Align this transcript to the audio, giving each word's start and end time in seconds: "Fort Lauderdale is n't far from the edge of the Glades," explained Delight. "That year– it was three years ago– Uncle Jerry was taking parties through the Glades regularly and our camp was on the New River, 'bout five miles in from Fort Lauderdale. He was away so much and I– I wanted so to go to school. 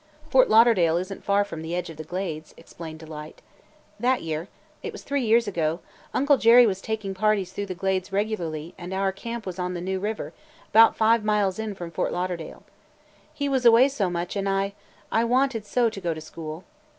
"Fort 0.31 0.49
Lauderdale 0.49 0.97
is 0.97 1.13
n't 1.13 1.23
far 1.23 1.43
from 1.43 1.61
the 1.61 1.75
edge 1.75 1.91
of 1.91 1.97
the 1.97 2.03
Glades," 2.03 2.55
explained 2.57 2.97
Delight. 2.97 3.43
"That 3.99 4.23
year– 4.23 4.47
it 4.81 4.91
was 4.91 5.03
three 5.03 5.23
years 5.23 5.47
ago– 5.47 5.79
Uncle 6.15 6.37
Jerry 6.37 6.65
was 6.65 6.81
taking 6.81 7.13
parties 7.13 7.53
through 7.53 7.67
the 7.67 7.75
Glades 7.75 8.11
regularly 8.11 8.73
and 8.79 8.95
our 8.95 9.11
camp 9.11 9.45
was 9.45 9.59
on 9.59 9.75
the 9.75 9.79
New 9.79 9.99
River, 9.99 10.33
'bout 10.71 10.95
five 10.95 11.23
miles 11.23 11.59
in 11.59 11.75
from 11.75 11.91
Fort 11.91 12.11
Lauderdale. 12.11 12.63
He 13.31 13.47
was 13.47 13.63
away 13.63 13.87
so 13.89 14.09
much 14.09 14.35
and 14.35 14.49
I– 14.49 14.73
I 15.11 15.23
wanted 15.23 15.67
so 15.67 15.87
to 15.91 16.01
go 16.01 16.15
to 16.15 16.21
school. 16.21 16.63